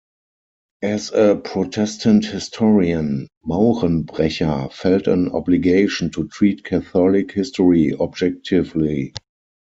[0.81, 9.13] As a Protestant historian, Maurenbrecher felt an obligation to treat Catholic history objectively.